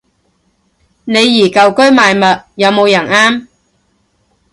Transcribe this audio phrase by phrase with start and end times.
[1.05, 3.47] 李怡舊居賣物，有冇人啱